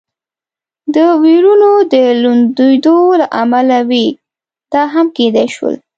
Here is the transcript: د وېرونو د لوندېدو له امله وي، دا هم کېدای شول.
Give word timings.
د 0.95 0.97
وېرونو 1.23 1.71
د 1.93 1.95
لوندېدو 2.21 2.97
له 3.19 3.27
امله 3.43 3.79
وي، 3.89 4.07
دا 4.73 4.83
هم 4.93 5.07
کېدای 5.17 5.47
شول. 5.55 5.75